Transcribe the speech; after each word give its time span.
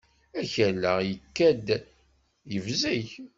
Akal-a 0.39 0.93
ikad-d 1.13 1.67
yebzeg. 2.51 3.07